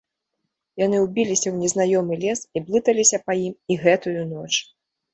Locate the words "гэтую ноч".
3.89-4.53